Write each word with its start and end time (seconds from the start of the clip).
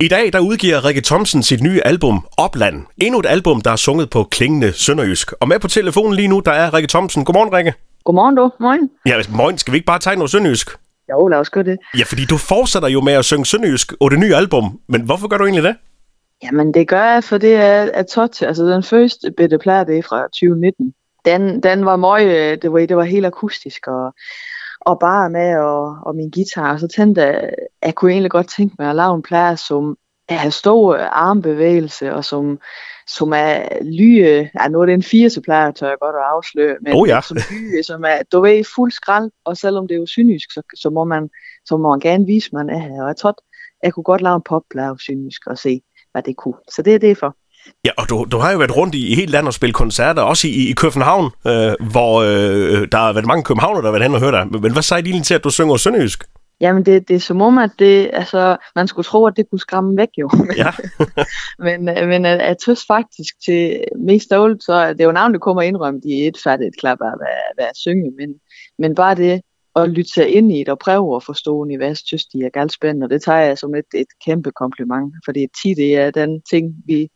I 0.00 0.08
dag 0.08 0.32
der 0.32 0.40
udgiver 0.40 0.84
Rikke 0.84 1.00
Thomsen 1.00 1.42
sit 1.42 1.62
nye 1.62 1.80
album 1.84 2.26
Opland. 2.38 2.82
Endnu 2.98 3.20
et 3.20 3.26
album, 3.26 3.60
der 3.60 3.70
er 3.70 3.76
sunget 3.76 4.10
på 4.10 4.24
klingende 4.30 4.72
sønderjysk. 4.72 5.32
Og 5.32 5.48
med 5.48 5.58
på 5.58 5.68
telefonen 5.68 6.14
lige 6.14 6.28
nu, 6.28 6.40
der 6.40 6.52
er 6.52 6.74
Rikke 6.74 6.88
Thomsen. 6.88 7.24
Godmorgen, 7.24 7.52
Rikke. 7.52 7.74
Godmorgen 8.04 8.36
du. 8.36 8.50
Morgen. 8.60 8.90
Ja, 9.06 9.22
morgen. 9.36 9.58
Skal 9.58 9.72
vi 9.72 9.76
ikke 9.76 9.86
bare 9.86 9.98
tage 9.98 10.16
noget 10.16 10.30
sønderjysk? 10.30 10.70
Jo, 11.10 11.28
lad 11.28 11.38
os 11.38 11.50
gøre 11.50 11.64
det. 11.64 11.78
Ja, 11.98 12.04
fordi 12.04 12.24
du 12.24 12.36
fortsætter 12.36 12.88
jo 12.88 13.00
med 13.00 13.12
at 13.12 13.24
synge 13.24 13.46
sønderjysk 13.46 13.92
på 14.00 14.08
det 14.08 14.18
nye 14.18 14.34
album. 14.34 14.80
Men 14.88 15.00
hvorfor 15.00 15.28
gør 15.28 15.38
du 15.38 15.44
egentlig 15.44 15.62
det? 15.62 15.76
Jamen, 16.42 16.74
det 16.74 16.88
gør 16.88 17.04
jeg, 17.04 17.24
for 17.24 17.38
det 17.38 17.54
er, 17.54 17.88
er 17.94 18.02
tot. 18.02 18.42
Altså, 18.42 18.64
den 18.64 18.82
første 18.82 19.32
bitte 19.36 19.58
plade, 19.58 19.86
det 19.86 19.98
er 19.98 20.02
fra 20.02 20.22
2019. 20.22 20.94
Den, 21.24 21.62
den 21.62 21.84
var 21.84 21.96
meget, 21.96 22.62
det 22.62 22.72
var, 22.72 22.78
det 22.78 22.96
var 22.96 23.04
helt 23.04 23.26
akustisk, 23.26 23.86
og, 23.86 24.14
og 24.80 24.98
bare 24.98 25.30
med 25.30 25.56
og, 25.56 25.96
og 26.06 26.16
min 26.16 26.30
guitar. 26.30 26.72
Og 26.72 26.80
så 26.80 26.88
tænkte 26.88 27.22
jeg, 27.22 27.50
jeg 27.86 27.94
kunne 27.94 28.12
egentlig 28.12 28.30
godt 28.30 28.48
tænke 28.48 28.74
mig 28.78 28.90
at 28.90 28.96
lave 28.96 29.14
en 29.14 29.22
plade, 29.22 29.56
som 29.56 29.96
har 30.28 30.50
stor 30.50 30.96
armbevægelse, 30.96 32.14
og 32.14 32.24
som, 32.24 32.58
som 33.06 33.32
er 33.32 33.84
lyge, 33.84 34.50
ja, 34.60 34.68
nu 34.68 34.80
er 34.80 34.86
det 34.86 34.94
en 34.94 35.02
firse 35.02 35.40
plade, 35.40 35.72
tør 35.72 35.88
jeg 35.88 35.96
godt 36.00 36.16
at 36.16 36.22
afsløre, 36.34 36.76
men 36.82 36.92
oh 36.92 37.08
ja. 37.08 37.20
som 37.20 37.36
lyge, 37.50 37.82
som 37.82 38.04
er, 38.04 38.18
du 38.32 38.40
ved, 38.40 38.64
fuld 38.74 38.92
skrald, 38.92 39.30
og 39.44 39.56
selvom 39.56 39.88
det 39.88 39.94
er 39.94 39.98
jo 39.98 40.06
synlysk, 40.06 40.52
så, 40.52 40.62
så, 40.74 40.90
må 40.90 41.04
man, 41.04 41.28
så 41.66 41.76
må 41.76 41.90
man 41.90 42.00
gerne 42.00 42.26
vise, 42.26 42.50
man 42.52 42.70
er 42.70 42.78
her. 42.78 43.02
Og 43.02 43.08
jeg 43.08 43.16
tror, 43.16 43.34
jeg 43.82 43.94
kunne 43.94 44.04
godt 44.04 44.22
lave 44.22 44.36
en 44.36 44.42
popplade 44.48 44.96
synlysk 44.98 45.46
og 45.46 45.58
se, 45.58 45.80
hvad 46.12 46.22
det 46.22 46.36
kunne. 46.36 46.60
Så 46.72 46.82
det 46.82 46.94
er 46.94 46.98
det 46.98 47.18
for. 47.18 47.36
Ja, 47.84 47.90
og 47.98 48.08
du, 48.08 48.26
du 48.32 48.38
har 48.38 48.52
jo 48.52 48.58
været 48.58 48.76
rundt 48.76 48.94
i, 48.94 49.12
i 49.12 49.14
hele 49.14 49.32
landet 49.32 49.46
og 49.46 49.54
spillet 49.54 49.74
koncerter, 49.74 50.22
også 50.22 50.48
i, 50.48 50.70
i 50.70 50.72
København, 50.72 51.24
øh, 51.24 51.72
hvor 51.90 52.22
øh, 52.22 52.88
der 52.92 52.98
har 52.98 53.12
været 53.12 53.26
mange 53.26 53.44
københavner, 53.44 53.80
der 53.80 53.86
har 53.86 53.92
været 53.92 54.02
hen 54.02 54.14
og 54.14 54.20
hørt 54.20 54.32
dig. 54.32 54.60
Men 54.62 54.72
hvad 54.72 54.82
sagde 54.82 55.12
de 55.12 55.22
til, 55.22 55.34
at 55.34 55.44
du 55.44 55.50
synger 55.50 55.76
sønderjysk? 55.76 56.24
Jamen, 56.60 56.86
det, 56.86 57.08
det 57.08 57.16
er 57.16 57.20
som 57.20 57.42
om, 57.42 57.58
at 57.58 57.70
det, 57.78 58.10
altså, 58.12 58.56
man 58.74 58.88
skulle 58.88 59.04
tro, 59.04 59.26
at 59.26 59.36
det 59.36 59.50
kunne 59.50 59.58
skræmme 59.58 59.96
væk 59.96 60.08
jo. 60.18 60.30
Ja. 60.56 60.70
men, 61.66 61.84
men 61.84 62.24
jeg 62.24 62.56
tøs 62.64 62.84
faktisk 62.86 63.34
til 63.44 63.84
mest 63.98 64.32
alt, 64.32 64.64
så 64.64 64.92
det 64.92 65.00
er 65.00 65.04
jo 65.04 65.12
navn, 65.12 65.32
det 65.32 65.40
kommer 65.40 65.62
indrømme, 65.62 66.00
de 66.00 66.24
er 66.24 66.28
et 66.28 66.38
fattigt 66.44 66.78
klap 66.80 66.98
af, 67.00 67.12
hvad 67.54 67.64
jeg 67.64 67.70
synge, 67.74 68.12
men, 68.18 68.34
men 68.78 68.94
bare 68.94 69.14
det, 69.14 69.40
at 69.76 69.90
lytte 69.90 70.12
sig 70.12 70.28
ind 70.28 70.52
i 70.52 70.58
det 70.58 70.68
og 70.68 70.78
prøve 70.78 71.16
at 71.16 71.24
forstå 71.24 71.56
univers, 71.56 71.98
synes 71.98 72.26
de 72.26 72.38
er 72.44 72.50
galt 72.50 72.72
spændende, 72.72 73.04
og 73.04 73.10
det 73.10 73.22
tager 73.22 73.38
jeg 73.38 73.58
som 73.58 73.74
et, 73.74 73.84
et 73.94 74.06
kæmpe 74.24 74.50
kompliment, 74.50 75.14
fordi 75.24 75.46
tid 75.62 75.74
det 75.74 75.96
er 75.96 76.10
den 76.10 76.42
ting, 76.50 76.74
vi 76.86 77.08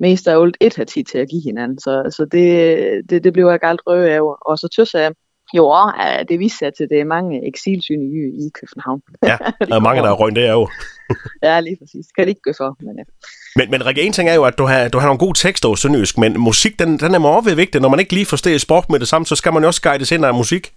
mest 0.00 0.28
af 0.28 0.42
alt 0.42 0.56
et 0.60 0.76
har 0.76 0.84
tid 0.84 1.04
til 1.04 1.18
at 1.18 1.28
give 1.28 1.42
hinanden, 1.42 1.78
så, 1.78 2.14
så 2.16 2.24
det, 2.24 3.10
det, 3.10 3.24
det 3.24 3.32
bliver 3.32 3.50
jeg 3.50 3.60
galt 3.60 3.80
røve 3.86 4.10
af, 4.10 4.20
og 4.40 4.58
så 4.58 4.68
tøs 4.76 4.94
jeg, 4.94 5.12
jo, 5.56 5.92
det 6.28 6.38
viser 6.38 6.56
sig 6.58 6.74
til, 6.74 6.84
at 6.84 6.90
det 6.90 7.00
er 7.00 7.04
mange 7.04 7.46
eksilsynlige 7.48 8.28
i 8.44 8.50
København. 8.60 9.02
Ja, 9.22 9.36
der 9.68 9.76
er 9.76 9.80
mange, 9.80 10.02
der 10.02 10.08
er 10.08 10.14
røgnet 10.14 10.42
der 10.42 10.52
jo. 10.52 10.68
ja, 11.48 11.60
lige 11.60 11.76
præcis. 11.80 12.06
Kan 12.16 12.24
det 12.24 12.28
ikke 12.28 12.40
gå 12.44 12.52
for. 12.56 12.76
Men, 12.80 12.98
ja. 12.98 13.04
men, 13.56 13.70
men 13.70 13.86
Rikke, 13.86 14.02
en 14.02 14.12
ting 14.12 14.28
er 14.28 14.34
jo, 14.34 14.44
at 14.44 14.58
du 14.58 14.64
har, 14.64 14.88
du 14.88 14.98
har 14.98 15.06
nogle 15.06 15.18
gode 15.18 15.38
tekster 15.38 15.68
hos 15.68 15.80
Sønderjysk, 15.80 16.18
men 16.18 16.40
musik, 16.40 16.78
den, 16.78 16.98
den 16.98 17.14
er 17.14 17.18
meget 17.18 17.56
vigtig. 17.56 17.80
Når 17.80 17.88
man 17.88 18.00
ikke 18.00 18.12
lige 18.12 18.26
forstår 18.26 18.58
sprog 18.58 18.84
med 18.90 19.00
det 19.00 19.08
samme, 19.08 19.26
så 19.26 19.36
skal 19.36 19.52
man 19.52 19.62
jo 19.62 19.66
også 19.66 19.82
guides 19.82 20.12
ind 20.12 20.24
af 20.24 20.34
musik. 20.34 20.72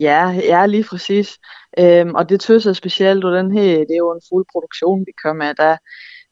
Ja, 0.00 0.28
ja, 0.28 0.66
lige 0.66 0.84
præcis. 0.84 1.38
Øhm, 1.78 2.14
og 2.14 2.28
det 2.28 2.40
tøs 2.40 2.66
jeg 2.66 2.76
specielt, 2.76 3.24
og 3.24 3.32
den 3.36 3.52
her, 3.52 3.78
det 3.78 3.94
er 3.94 4.04
jo 4.06 4.12
en 4.12 4.22
fuld 4.28 4.46
produktion, 4.52 5.06
vi 5.06 5.12
kommer 5.22 5.44
med. 5.44 5.54
Der, 5.54 5.76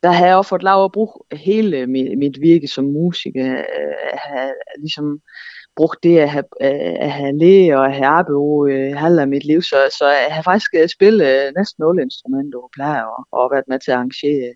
der 0.02 0.10
har 0.10 0.26
jeg 0.26 0.36
også 0.36 0.48
fået 0.48 0.62
lov 0.62 0.84
at 0.84 0.92
bruge 0.92 1.12
hele 1.32 1.86
mit, 1.86 2.18
mit 2.18 2.40
virke 2.40 2.68
som 2.68 2.84
musiker. 2.84 3.52
Øh, 3.52 4.18
har 4.24 4.52
ligesom 4.78 5.20
brugt 5.78 6.00
det 6.02 6.16
at 6.18 6.30
have, 6.34 6.48
øh, 6.66 6.94
at 7.06 7.12
have 7.18 7.38
læge 7.42 7.78
og 7.78 7.84
at 7.86 7.94
have 7.98 8.10
arbejde 8.18 8.72
øh, 8.72 8.96
halv 9.04 9.18
af 9.18 9.28
mit 9.28 9.44
liv, 9.50 9.60
så, 9.62 9.78
så 9.98 10.06
jeg 10.26 10.34
har 10.36 10.42
faktisk 10.50 10.70
øh, 10.80 10.88
spillet 10.96 11.26
øh, 11.32 11.46
næsten 11.58 11.80
alle 11.88 12.02
instrumenter 12.02 12.58
og 12.66 12.70
plejer 12.76 13.04
og, 13.16 13.20
og 13.38 13.50
været 13.54 13.68
med 13.70 13.78
til 13.80 13.90
at 13.90 13.96
arrangere 13.96 14.48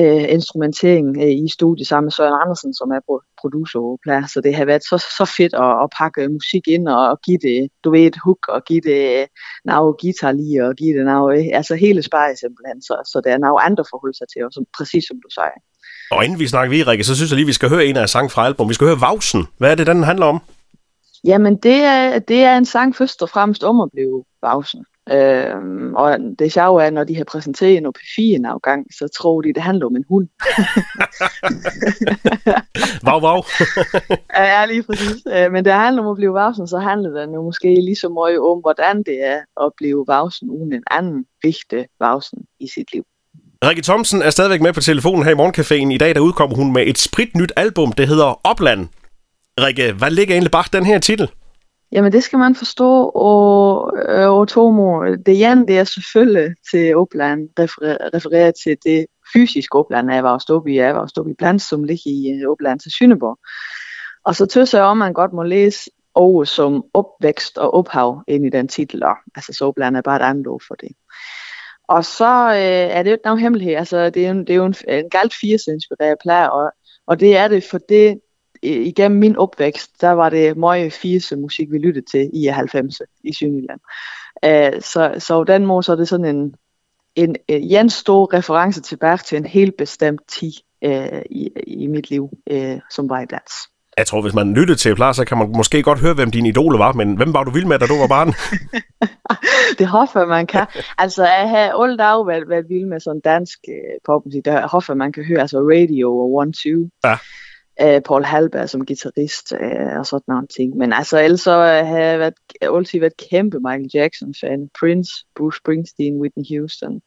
øh, 0.00 0.24
instrumentering 0.36 1.06
øh, 1.22 1.34
i 1.44 1.48
studiet 1.56 1.86
sammen 1.86 2.06
med 2.06 2.12
Søren 2.12 2.40
Andersen, 2.42 2.74
som 2.74 2.88
er 2.90 3.00
producer 3.40 3.80
og 3.80 3.98
plejer. 4.02 4.26
Så 4.26 4.40
det 4.40 4.54
har 4.54 4.64
været 4.64 4.84
så, 4.90 4.96
så 5.18 5.24
fedt 5.36 5.54
at, 5.54 5.72
at 5.84 5.88
pakke 5.98 6.22
øh, 6.22 6.30
musik 6.30 6.64
ind 6.68 6.88
og, 6.88 7.02
og 7.12 7.20
give 7.26 7.38
det, 7.48 7.68
du 7.84 7.90
ved, 7.90 8.00
et 8.06 8.18
hook 8.24 8.48
og 8.48 8.64
give 8.64 8.80
det 8.90 9.26
noget 9.64 10.00
guitar 10.00 10.32
lige 10.32 10.64
og 10.66 10.74
give 10.80 10.98
det 10.98 11.04
noget, 11.04 11.50
altså 11.58 11.74
hele 11.74 12.02
spejl 12.02 12.36
simpelthen, 12.36 12.82
så, 12.82 12.94
så 13.12 13.20
der 13.24 13.30
er 13.32 13.38
noget 13.38 13.60
andre 13.68 13.84
forhold 13.90 14.14
sig 14.14 14.26
til, 14.32 14.44
og 14.46 14.52
som, 14.52 14.64
præcis 14.78 15.04
som 15.08 15.18
du 15.24 15.30
sagde. 15.38 15.58
Og 16.12 16.24
inden 16.24 16.38
vi 16.38 16.46
snakker 16.48 16.70
videre, 16.70 16.90
Rikke, 16.90 17.04
så 17.04 17.16
synes 17.16 17.30
jeg 17.30 17.36
lige, 17.36 17.46
vi 17.46 17.52
skal 17.52 17.68
høre 17.68 17.86
en 17.86 17.96
af 17.96 18.08
sang 18.08 18.30
fra 18.30 18.46
album. 18.46 18.68
Vi 18.68 18.74
skal 18.74 18.86
høre 18.86 19.00
Vausen. 19.00 19.46
Hvad 19.58 19.70
er 19.70 19.74
det, 19.74 19.86
den 19.86 20.02
handler 20.02 20.26
om? 20.26 20.40
Jamen, 21.24 21.56
det 21.56 21.74
er, 21.74 22.18
det 22.18 22.42
er 22.42 22.56
en 22.56 22.64
sang 22.64 22.96
først 22.96 23.22
og 23.22 23.28
fremmest 23.28 23.64
om 23.64 23.80
at 23.80 23.88
blive 23.92 24.24
Vausen. 24.42 24.84
Øhm, 25.10 25.94
og 25.94 26.18
det 26.38 26.52
sjove 26.52 26.84
er, 26.84 26.90
når 26.90 27.04
de 27.04 27.16
har 27.16 27.24
præsenteret 27.24 27.76
en 27.76 27.86
P4 27.86 28.22
en 28.22 28.44
afgang, 28.44 28.86
så 28.98 29.08
tror 29.08 29.40
de, 29.40 29.52
det 29.52 29.62
handler 29.62 29.86
om 29.86 29.96
en 29.96 30.04
hund. 30.08 30.28
Vav, 33.06 33.22
vav. 33.22 33.44
ja, 34.52 34.66
lige 34.66 34.82
præcis. 34.82 35.22
Øh, 35.34 35.52
men 35.52 35.64
det 35.64 35.72
handler 35.72 36.02
om 36.02 36.10
at 36.10 36.16
blive 36.16 36.34
vavsen, 36.34 36.68
så 36.68 36.78
handler 36.78 37.10
det 37.10 37.34
jo 37.34 37.42
måske 37.42 37.74
lige 37.74 37.96
så 37.96 38.08
meget 38.08 38.38
om, 38.38 38.58
hvordan 38.60 39.02
det 39.02 39.26
er 39.26 39.64
at 39.66 39.72
blive 39.76 40.04
vavsen 40.08 40.50
uden 40.50 40.72
en 40.72 40.84
anden 40.90 41.26
vigtig 41.42 41.86
vavsen 42.00 42.38
i 42.60 42.68
sit 42.74 42.92
liv. 42.92 43.04
Rikke 43.64 43.82
Thomsen 43.82 44.22
er 44.22 44.30
stadigvæk 44.30 44.60
med 44.60 44.72
på 44.72 44.80
telefonen 44.80 45.24
her 45.24 45.30
i 45.30 45.34
Morgencaféen. 45.34 45.92
I 45.94 45.98
dag 45.98 46.14
der 46.14 46.20
udkommer 46.20 46.56
hun 46.56 46.72
med 46.72 46.86
et 46.86 46.98
spritnyt 46.98 47.52
album, 47.56 47.92
det 47.92 48.08
hedder 48.08 48.40
Opland. 48.46 48.88
Rikke, 49.60 49.92
hvad 49.92 50.10
ligger 50.10 50.34
egentlig 50.34 50.50
bag 50.50 50.64
den 50.72 50.86
her 50.86 50.98
titel? 50.98 51.30
Jamen 51.92 52.12
det 52.12 52.24
skal 52.24 52.38
man 52.38 52.54
forstå, 52.54 53.12
og, 53.14 53.92
øh, 54.08 54.30
og 54.30 54.48
Tomo, 54.48 55.14
det 55.26 55.50
ene 55.50 55.66
det 55.66 55.78
er 55.78 55.84
selvfølgelig 55.84 56.54
til 56.70 56.96
Opland, 56.96 57.48
refereret 57.58 57.98
referere 58.14 58.52
til 58.64 58.76
det 58.84 59.06
fysiske 59.32 59.78
Opland, 59.78 60.12
af 60.12 60.22
var 60.22 60.68
i, 60.68 60.78
af 60.78 60.94
var 60.94 61.28
i 61.30 61.34
Blands, 61.38 61.68
som 61.68 61.84
ligger 61.84 62.10
i 62.10 62.40
øh, 62.42 62.50
Opland 62.50 62.80
til 62.80 62.92
Sønderborg. 62.98 63.38
Og 64.24 64.36
så 64.36 64.46
tøs 64.46 64.74
jeg 64.74 64.82
om, 64.82 64.96
man 64.96 65.12
godt 65.12 65.32
må 65.32 65.42
læse 65.42 65.90
over 66.14 66.44
som 66.44 66.84
opvækst 66.94 67.58
og 67.58 67.74
ophav 67.74 68.22
ind 68.28 68.46
i 68.46 68.50
den 68.50 68.68
titel. 68.68 69.02
Altså 69.34 69.52
så 69.52 69.64
Opland 69.64 69.96
er 69.96 70.02
bare 70.02 70.16
et 70.16 70.30
andet 70.30 70.46
ord 70.46 70.62
for 70.68 70.74
det. 70.74 70.88
Og 71.88 72.04
så 72.04 72.48
øh, 72.48 72.96
er 72.96 73.02
det 73.02 73.10
jo 73.10 73.14
ikke 73.14 73.24
nogen 73.24 73.40
hemmelighed. 73.40 73.74
Altså, 73.74 74.10
det 74.10 74.26
er 74.26 74.34
jo, 74.34 74.40
det 74.40 74.50
er 74.50 74.54
jo 74.54 74.64
en, 74.64 74.74
en 74.88 75.10
galt 75.10 75.34
80 75.40 75.66
inspireret 75.66 76.18
plade, 76.22 76.52
og, 76.52 76.72
og 77.06 77.20
det 77.20 77.36
er 77.36 77.48
det, 77.48 77.64
for 77.64 77.78
det 77.78 78.20
øh, 78.62 78.86
igennem 78.86 79.20
min 79.20 79.36
opvækst, 79.36 80.00
der 80.00 80.10
var 80.10 80.30
det 80.30 80.56
meget 80.56 80.92
80 80.92 81.32
musik, 81.32 81.70
vi 81.70 81.78
lyttede 81.78 82.06
til 82.10 82.30
i 82.32 82.48
90'erne 82.48 83.20
i 83.24 83.32
Sønderjylland. 83.32 83.80
Uh, 84.46 84.80
så, 84.80 85.14
så 85.18 85.44
den 85.44 85.66
måde, 85.66 85.82
så 85.82 85.92
er 85.92 85.96
det 85.96 86.08
sådan 86.08 86.36
en, 86.36 86.54
en, 87.16 87.36
øh, 87.48 87.60
en 87.62 87.90
stor 87.90 88.34
reference 88.34 88.80
tilbage 88.80 89.18
til 89.18 89.38
en 89.38 89.46
helt 89.46 89.76
bestemt 89.76 90.20
tid 90.28 90.52
uh, 90.86 91.22
i, 91.30 91.48
i 91.66 91.86
mit 91.86 92.10
liv, 92.10 92.30
uh, 92.50 92.78
som 92.90 93.08
var 93.08 93.20
i 93.20 93.26
dans. 93.26 93.52
Jeg 93.96 94.06
tror, 94.06 94.22
hvis 94.22 94.34
man 94.34 94.54
lyttede 94.54 94.78
til 94.78 94.94
Plar, 94.94 95.12
så 95.12 95.24
kan 95.24 95.38
man 95.38 95.52
måske 95.56 95.82
godt 95.82 96.00
høre, 96.00 96.14
hvem 96.14 96.30
din 96.30 96.46
idole 96.46 96.78
var, 96.78 96.92
men 96.92 97.16
hvem 97.16 97.34
var 97.34 97.44
du 97.44 97.50
vild 97.50 97.66
med, 97.66 97.78
da 97.78 97.86
du 97.86 97.98
var 97.98 98.06
barn? 98.06 98.28
det 99.78 99.86
hoffer 99.86 100.26
man 100.26 100.46
kan. 100.46 100.66
Altså, 100.98 101.24
jeg 101.24 101.48
har 101.48 101.82
alle 101.82 101.96
dage 101.96 102.26
været, 102.26 102.48
været 102.48 102.68
vild 102.68 102.86
med 102.86 103.00
sådan 103.00 103.20
dansk 103.20 103.58
uh, 103.68 103.74
popmusik. 104.06 104.44
Der 104.44 104.68
hoffer 104.68 104.94
man 104.94 105.12
kan 105.12 105.24
høre, 105.24 105.40
altså 105.40 105.58
Radio 105.58 106.08
og 106.18 106.34
One 106.34 106.52
Two. 106.52 106.88
Ja. 107.04 107.16
Uh, 107.80 108.00
Paul 108.04 108.24
Halberg 108.24 108.68
som 108.68 108.86
guitarist 108.86 109.52
øh, 109.52 109.98
og 109.98 110.06
sådan 110.06 110.22
nogle 110.28 110.46
ting. 110.46 110.76
Men 110.76 110.92
altså, 110.92 111.18
ellers 111.18 111.40
så 111.40 111.50
øh, 111.50 111.86
har 111.86 111.98
jeg 111.98 112.18
været, 112.18 112.34
altid 112.62 113.00
været 113.00 113.16
kæmpe 113.30 113.58
Michael 113.60 113.90
Jackson-fan. 113.94 114.68
Prince, 114.80 115.10
Bruce 115.36 115.58
Springsteen, 115.58 116.20
Whitney 116.20 116.44
Houston, 116.50 117.00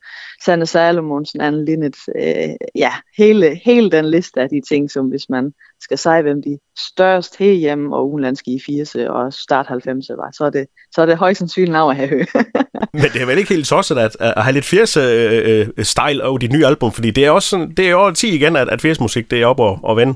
Sanne 0.46 0.66
Salomonsen, 0.66 1.42
Anne 1.42 1.66
Linnet. 1.66 1.96
Øh, 2.16 2.56
ja, 2.76 2.92
hele, 3.18 3.60
hele 3.66 3.92
den 3.92 4.06
liste 4.06 4.42
af 4.42 4.50
de 4.50 4.62
ting, 4.70 4.92
som 4.92 5.06
hvis 5.10 5.30
man 5.30 5.54
skal 5.82 5.98
sige, 5.98 6.22
hvem 6.22 6.42
de 6.42 6.60
størst 6.78 7.38
herhjemme 7.38 7.96
og 7.96 8.12
udenlandske 8.12 8.52
i 8.52 8.60
80'erne 8.70 9.08
og 9.10 9.34
start 9.34 9.66
90'erne 9.66 10.16
var, 10.16 10.30
så 10.34 10.44
er 10.46 10.50
det, 10.50 10.68
så 10.96 11.02
er 11.02 11.06
det 11.06 11.18
højst 11.18 11.40
sandsynligt 11.40 11.72
navn 11.72 11.92
at 11.92 11.98
have 11.98 12.10
hørt. 12.10 12.30
Men 12.94 13.10
det 13.14 13.22
er 13.22 13.26
vel 13.26 13.38
ikke 13.38 13.54
helt 13.54 13.68
tosset 13.68 13.98
at, 13.98 14.18
at 14.20 14.44
have 14.44 14.54
lidt 14.54 14.66
80'er-style 14.66 16.24
øh, 16.24 16.30
over 16.30 16.38
dit 16.38 16.52
nye 16.52 16.66
album, 16.66 16.92
fordi 16.92 17.12
det 17.12 17.26
er 17.26 17.32
også 17.32 17.50
sådan, 17.50 17.74
det 17.78 17.86
er 17.86 17.92
jo 17.92 18.12
10 18.12 18.36
igen, 18.36 18.56
at, 18.56 18.70
at 18.70 18.86
80'er-musik 18.86 19.32
det 19.32 19.42
er 19.42 19.46
op 19.46 19.60
og, 19.60 19.80
og 19.84 19.98
vende. 19.98 20.16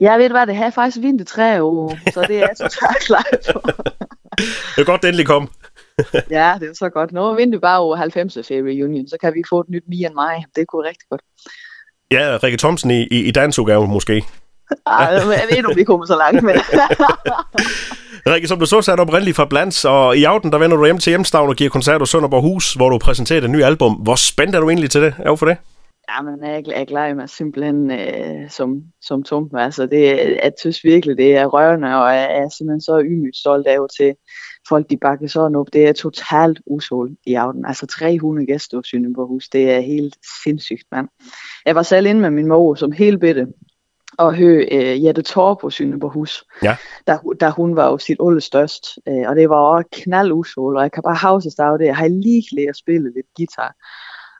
Ja, 0.00 0.16
ved 0.16 0.28
du 0.28 0.34
hvad, 0.34 0.46
det 0.46 0.56
har 0.56 0.70
faktisk 0.70 0.98
vinter 1.00 1.24
tre 1.24 1.62
år, 1.62 1.98
så 2.12 2.24
det 2.28 2.36
er 2.36 2.40
jeg 2.40 2.56
totalt 2.56 3.04
klar 3.06 3.26
på. 3.52 3.60
det 4.76 4.78
er 4.78 4.84
godt, 4.84 5.02
det 5.02 5.08
endelig 5.08 5.26
kom. 5.26 5.50
ja, 6.30 6.54
det 6.60 6.68
er 6.68 6.74
så 6.74 6.88
godt. 6.88 7.12
Nu 7.12 7.34
vinder 7.34 7.58
vi 7.58 7.60
bare 7.60 7.78
over 7.78 7.96
90 7.96 8.34
Fair 8.48 8.62
Reunion, 8.62 9.08
så 9.08 9.16
kan 9.20 9.34
vi 9.34 9.42
få 9.48 9.60
et 9.60 9.68
nyt 9.68 9.84
Me 9.88 10.06
and 10.06 10.14
mig. 10.14 10.44
Det 10.56 10.66
kunne 10.68 10.88
rigtig 10.88 11.08
godt. 11.10 11.22
Ja, 12.10 12.38
Rikke 12.42 12.58
Thomsen 12.58 12.90
i, 12.90 13.02
i, 13.02 13.24
i 13.24 13.30
dansudgave 13.30 13.88
måske. 13.88 14.24
Ej, 14.86 15.04
jeg 15.04 15.26
ved 15.26 15.56
ikke, 15.56 15.68
om 15.68 15.76
vi 15.76 15.84
kommer 15.84 16.06
så 16.06 16.16
langt 16.16 16.42
med 16.42 16.54
Rikke, 18.32 18.48
som 18.48 18.58
du 18.58 18.66
så, 18.66 18.88
er 18.92 18.96
du 18.96 19.02
oprindeligt 19.02 19.36
fra 19.36 19.44
Blands, 19.44 19.84
og 19.84 20.16
i 20.16 20.24
aften 20.24 20.52
der 20.52 20.58
vender 20.58 20.76
du 20.76 20.84
hjem 20.84 20.98
til 20.98 21.10
hjemstavn 21.10 21.48
og 21.48 21.56
giver 21.56 21.70
koncert 21.70 22.00
hos 22.00 22.10
Sønderborg 22.10 22.42
Hus, 22.42 22.74
hvor 22.74 22.90
du 22.90 22.98
præsenterer 22.98 23.40
det 23.40 23.50
nye 23.50 23.64
album. 23.64 23.92
Hvor 23.92 24.14
spændt 24.14 24.54
er 24.54 24.60
du 24.60 24.68
egentlig 24.68 24.90
til 24.90 25.02
det? 25.02 25.14
Er 25.18 25.36
for 25.36 25.46
det? 25.46 25.56
Jamen, 26.16 26.44
jeg, 26.44 26.64
jeg 26.66 26.86
glæder 26.86 27.14
mig 27.14 27.28
simpelthen 27.28 27.90
øh, 27.90 28.50
som, 28.50 28.82
som 29.02 29.22
tom. 29.22 29.50
Altså, 29.54 29.86
det, 29.86 30.02
jeg 30.42 30.52
synes 30.60 30.84
virkelig, 30.84 31.16
det 31.16 31.36
er 31.36 31.46
rørende, 31.46 31.88
og 31.88 32.14
jeg 32.14 32.36
er 32.36 32.48
simpelthen 32.48 32.80
så 32.80 33.00
ymygt 33.00 33.36
stolt 33.36 33.66
af 33.66 33.78
til, 33.98 34.14
folk 34.68 34.90
de 34.90 34.96
bakker 34.96 35.28
sådan 35.28 35.56
op. 35.56 35.66
Det 35.72 35.88
er 35.88 35.92
totalt 35.92 36.60
usål 36.66 37.16
i 37.26 37.34
aften. 37.34 37.66
Altså 37.66 37.86
300 37.86 38.46
gæster 38.46 38.78
på 38.78 38.82
Sønderborghus. 38.82 39.48
Det 39.48 39.70
er 39.70 39.80
helt 39.80 40.16
sindssygt, 40.44 40.84
mand. 40.92 41.08
Jeg 41.66 41.74
var 41.74 41.82
selv 41.82 42.06
inde 42.06 42.20
med 42.20 42.30
min 42.30 42.48
mor 42.48 42.74
som 42.74 42.92
helt 42.92 43.20
bitte 43.20 43.46
og 44.18 44.34
høre 44.34 44.64
øh, 44.72 45.04
Jette 45.04 45.22
Torp 45.22 45.58
på 45.60 45.70
Sønderborghus, 45.70 46.44
ja. 46.62 46.76
da, 47.06 47.18
da 47.40 47.50
hun 47.50 47.76
var 47.76 47.90
jo 47.90 47.98
sit 47.98 48.18
størst. 48.40 48.98
Øh, 49.08 49.28
og 49.28 49.36
det 49.36 49.48
var 49.48 49.56
også 49.56 49.88
knald 49.92 50.32
usål, 50.32 50.76
og 50.76 50.82
jeg 50.82 50.92
kan 50.92 51.02
bare 51.02 51.14
havse 51.14 51.50
af 51.58 51.78
det. 51.78 51.86
Jeg 51.86 51.96
har 51.96 52.08
lige 52.08 52.44
lært 52.52 52.68
at 52.68 52.76
spille 52.76 53.12
lidt 53.14 53.26
guitar. 53.36 53.74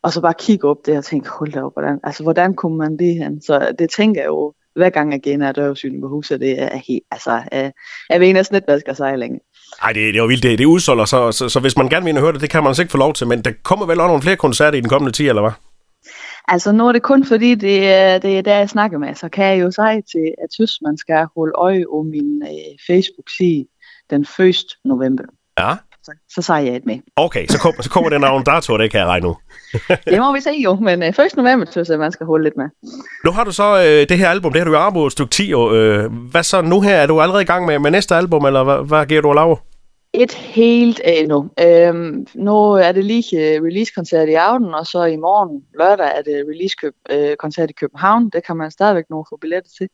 Og 0.03 0.13
så 0.13 0.21
bare 0.21 0.35
kigge 0.39 0.69
op 0.69 0.77
der 0.87 0.99
og 0.99 1.05
tænke, 1.05 1.29
hold 1.29 1.53
da 1.53 1.63
op, 1.63 1.73
hvordan, 1.73 2.01
altså, 2.05 2.23
hvordan 2.23 2.55
kunne 2.55 2.79
man 2.79 2.97
det 2.99 3.15
hen? 3.15 3.43
Så 3.43 3.75
det 3.79 3.91
tænker 3.91 4.21
jeg 4.21 4.29
jo, 4.29 4.53
hver 4.75 4.91
gang 4.91 5.13
jeg 5.13 5.23
gener 5.23 5.53
dørsyn 5.53 6.01
på 6.01 6.09
huset, 6.09 6.41
det 6.41 6.63
er 6.63 6.77
helt, 6.77 7.03
altså, 7.11 7.43
jeg, 7.53 7.73
jeg 8.11 8.21
ved 8.21 8.33
næsten 8.33 8.57
ikke, 8.57 8.81
skal 8.81 8.97
sige 8.97 9.17
længe. 9.17 9.41
Ej, 9.83 9.93
det, 9.93 9.97
det 9.97 10.17
er 10.17 10.23
jo 10.23 10.27
vildt. 10.27 10.43
Det, 10.43 10.59
det 10.59 10.65
er 10.65 10.69
udsolgt, 10.69 11.09
så, 11.09 11.33
så, 11.33 11.49
så, 11.49 11.61
hvis 11.61 11.77
man 11.77 11.89
gerne 11.89 12.05
vil 12.05 12.21
høre 12.21 12.33
det, 12.33 12.41
det 12.41 12.51
kan 12.51 12.63
man 12.63 12.69
altså 12.69 12.83
ikke 12.83 12.91
få 12.91 12.99
lov 12.99 13.13
til. 13.15 13.27
Men 13.27 13.43
der 13.43 13.53
kommer 13.63 13.87
vel 13.87 14.01
også 14.01 14.09
nogle 14.09 14.23
flere 14.23 14.37
koncerter 14.37 14.79
i 14.79 14.81
den 14.81 14.89
kommende 14.89 15.13
tid, 15.13 15.29
eller 15.29 15.43
hvad? 15.43 15.53
Altså, 16.49 16.73
nu 16.73 16.89
er 16.89 16.93
det 16.93 17.03
kun 17.03 17.25
fordi, 17.25 17.55
det, 17.55 17.93
er, 17.93 18.19
det 18.19 18.39
er 18.39 18.43
der, 18.43 18.59
jeg 18.59 18.71
snakker 18.71 18.99
med. 18.99 19.15
Så 19.15 19.29
kan 19.29 19.45
jeg 19.45 19.61
jo 19.61 19.71
sige 19.71 20.03
til, 20.13 20.35
at 20.45 20.53
synes, 20.53 20.79
man 20.83 20.97
skal 20.97 21.27
holde 21.37 21.53
øje 21.55 21.85
om 21.93 22.07
min 22.07 22.43
øh, 22.43 22.79
Facebook-side 22.87 23.67
den 24.11 24.27
1. 24.39 24.57
november. 24.85 25.25
Ja 25.59 25.77
så, 26.05 26.13
så 26.35 26.43
siger 26.43 26.59
jeg 26.59 26.77
et 26.77 26.87
med. 26.87 26.99
Okay, 27.17 27.47
så, 27.47 27.59
kom, 27.59 27.73
så 27.81 27.91
kommer 27.91 28.11
den 28.11 28.21
navn 28.21 28.45
dato, 28.45 28.79
det 28.79 28.91
kan 28.91 29.01
jeg 29.01 29.09
regne 29.09 29.27
nu. 29.27 29.37
det 30.13 30.19
må 30.19 30.33
vi 30.33 30.41
se 30.41 30.51
jo, 30.51 30.75
men 30.75 31.03
øh, 31.03 31.09
1. 31.09 31.17
november 31.37 31.67
synes 31.71 31.89
jeg, 31.89 31.99
man 31.99 32.13
skal 32.13 32.27
holde 32.27 32.45
lidt 32.45 32.57
med. 32.57 32.65
Nu 33.25 33.31
har 33.31 33.45
du 33.45 33.53
så 33.53 33.79
øh, 33.79 34.09
det 34.09 34.19
her 34.19 34.29
album, 34.29 34.53
det 34.53 34.61
har 34.61 34.65
du 34.65 34.73
jo 34.73 34.79
arbejdet 34.79 35.07
et 35.07 35.13
stykke 35.13 35.31
10 35.31 35.53
år. 35.53 35.71
Øh, 35.71 36.13
hvad 36.13 36.43
så 36.43 36.61
nu 36.63 36.81
her? 36.81 36.95
Er 36.95 37.07
du 37.07 37.21
allerede 37.21 37.43
i 37.43 37.47
gang 37.47 37.67
med, 37.67 37.79
med 37.79 37.91
næste 37.91 38.15
album, 38.15 38.45
eller 38.45 38.65
hvad, 38.65 38.89
hvad 38.89 39.07
giver 39.07 39.23
du 39.23 39.31
at 39.31 39.35
lave? 39.35 39.57
Et 40.15 40.33
helt 40.33 41.01
øh, 41.07 41.13
endnu. 41.19 41.51
Øhm, 41.61 42.27
nu 42.35 42.57
er 42.73 42.93
det 42.93 43.05
lige 43.05 43.37
uh, 43.37 43.67
release-koncert 43.67 44.29
i 44.29 44.33
aften, 44.33 44.75
og 44.75 44.87
så 44.87 45.05
i 45.05 45.17
morgen 45.17 45.65
lørdag 45.79 46.13
er 46.19 46.23
det 46.23 46.45
release-koncert 46.49 47.65
øh, 47.65 47.71
i 47.71 47.73
København. 47.73 48.31
Det 48.31 48.47
kan 48.47 48.57
man 48.57 48.71
stadigvæk 48.71 49.05
nå 49.11 49.27
få 49.29 49.37
billetter 49.37 49.71
til. 49.79 49.89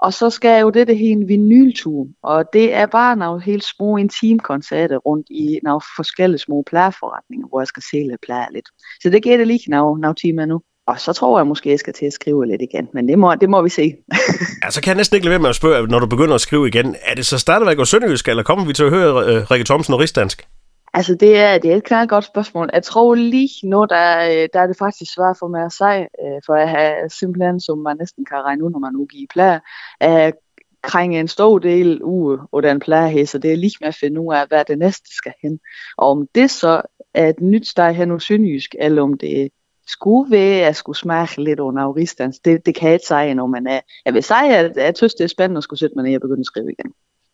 Og 0.00 0.12
så 0.12 0.30
skal 0.30 0.48
jeg 0.48 0.62
jo 0.62 0.70
det, 0.70 0.86
det 0.86 1.10
en 1.10 1.28
vinyltur, 1.28 2.06
og 2.22 2.52
det 2.52 2.74
er 2.74 2.86
bare 2.86 3.16
nogle 3.16 3.42
helt 3.42 3.64
små 3.64 3.96
intimkoncerter 3.96 4.96
rundt 4.96 5.26
i 5.30 5.60
nogle 5.62 5.80
forskellige 5.96 6.38
små 6.38 6.62
pladeforretninger, 6.66 7.48
hvor 7.48 7.60
jeg 7.60 7.66
skal 7.66 7.82
sælge 7.90 8.18
plader 8.22 8.50
lidt. 8.52 8.68
Så 9.02 9.10
det 9.10 9.22
giver 9.22 9.36
det 9.36 9.46
lige 9.46 9.70
nogle, 9.70 10.00
nogle 10.00 10.14
timer 10.14 10.44
nu. 10.44 10.60
Og 10.88 11.00
så 11.00 11.12
tror 11.12 11.38
jeg 11.38 11.46
måske, 11.46 11.70
jeg 11.70 11.78
skal 11.78 11.92
til 11.92 12.06
at 12.06 12.12
skrive 12.12 12.46
lidt 12.46 12.62
igen, 12.62 12.88
men 12.92 13.08
det 13.08 13.18
må, 13.18 13.34
det 13.34 13.50
må 13.50 13.62
vi 13.62 13.68
se. 13.68 13.96
ja, 14.64 14.70
så 14.70 14.80
kan 14.82 14.88
jeg 14.88 14.96
næsten 14.96 15.14
ikke 15.14 15.24
lade 15.24 15.30
være 15.30 15.42
med 15.42 15.48
at 15.48 15.56
spørge, 15.56 15.86
når 15.86 15.98
du 15.98 16.06
begynder 16.06 16.34
at 16.34 16.40
skrive 16.40 16.68
igen, 16.68 16.96
er 17.02 17.14
det 17.14 17.26
så 17.26 17.38
stadigvæk 17.38 17.78
at 17.78 17.88
sønderjysk, 17.88 18.28
eller 18.28 18.42
kommer 18.42 18.64
vi 18.64 18.72
til 18.72 18.84
at 18.84 18.90
høre 18.90 19.14
uh, 19.14 19.50
Rikke 19.50 19.64
Thomsen 19.64 19.94
og 19.94 20.00
Rigsdansk? 20.00 20.48
Altså, 20.94 21.14
det 21.14 21.38
er, 21.38 21.58
det 21.58 21.72
er 21.72 21.76
et 21.76 21.84
klart 21.84 22.08
godt 22.08 22.24
spørgsmål. 22.24 22.70
Jeg 22.72 22.82
tror 22.82 23.14
lige 23.14 23.48
nu, 23.64 23.86
der, 23.90 24.18
øh, 24.18 24.48
der 24.52 24.60
er 24.60 24.66
det 24.66 24.76
faktisk 24.78 25.14
svært 25.14 25.36
for 25.38 25.48
mig 25.48 25.64
at 25.64 25.72
sige, 25.72 26.00
øh, 26.00 26.40
for 26.46 26.54
jeg 26.56 26.70
har 26.70 27.08
simpelthen, 27.20 27.60
som 27.60 27.78
man 27.78 27.96
næsten 27.96 28.24
kan 28.24 28.44
regne 28.44 28.64
ud, 28.64 28.70
når 28.70 28.78
man 28.78 28.96
udgiver 28.96 29.26
plader, 29.30 29.58
at 30.00 30.34
krænge 30.82 31.20
en 31.20 31.28
stor 31.28 31.58
del 31.58 32.02
uge 32.02 32.38
og 32.52 32.62
den 32.62 32.80
plade 32.80 33.10
her, 33.10 33.26
så 33.26 33.38
det 33.38 33.52
er 33.52 33.56
lige 33.56 33.76
med 33.80 33.88
at 33.88 33.94
finde 34.00 34.20
ud 34.20 34.34
af, 34.34 34.48
hvad 34.48 34.64
det 34.64 34.78
næste 34.78 35.16
skal 35.16 35.32
hen. 35.42 35.58
Og 35.98 36.10
om 36.10 36.28
det 36.34 36.50
så 36.50 36.82
er 37.14 37.28
et 37.28 37.40
nyt 37.40 37.68
sted 37.68 37.94
hen 37.94 38.10
hos 38.10 38.24
Sønderjysk, 38.24 38.74
eller 38.80 39.02
om 39.02 39.18
det 39.18 39.48
skulle 39.88 40.30
være, 40.30 40.66
at 40.66 40.76
skulle 40.76 40.98
smage 40.98 41.44
lidt 41.44 41.60
under 41.60 41.82
auristans, 41.82 42.38
det, 42.38 42.66
det 42.66 42.74
kan 42.74 42.88
jeg 42.88 42.94
ikke 42.94 43.06
sige 43.06 43.30
endnu, 43.30 43.46
men 43.46 43.66
jeg, 43.66 43.82
jeg 44.04 44.14
vil 44.14 44.22
sige, 44.22 44.56
at 44.56 44.76
jeg 44.76 44.92
synes, 44.96 45.14
det 45.14 45.24
er 45.24 45.28
spændende 45.28 45.58
at 45.58 45.64
skulle 45.64 45.80
sætte 45.80 45.94
mig 45.96 46.04
ned 46.04 46.14
og 46.14 46.20
begynde 46.20 46.40
at 46.40 46.46
skrive 46.46 46.72
igen. 46.78 46.92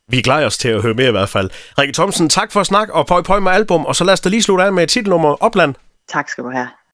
Vi 0.08 0.22
glæder 0.22 0.46
os 0.46 0.58
til 0.58 0.68
at 0.68 0.82
høre 0.82 0.94
mere 0.94 1.08
i 1.08 1.10
hvert 1.10 1.28
fald. 1.28 1.50
Rikke 1.78 1.94
Thomsen, 1.94 2.28
tak 2.28 2.52
for 2.52 2.60
at 2.60 2.66
snakke, 2.66 2.94
og 2.94 3.06
pøj 3.06 3.22
pøj 3.22 3.40
med 3.40 3.52
album, 3.52 3.86
og 3.86 3.96
så 3.96 4.04
lad 4.04 4.12
os 4.12 4.20
da 4.20 4.28
lige 4.28 4.42
slutte 4.42 4.64
af 4.64 4.72
med 4.72 4.86
titelnummer 4.86 5.42
Opland. 5.42 5.74
Tak 6.08 6.28
skal 6.28 6.44
du 6.44 6.50
have. 6.50 6.68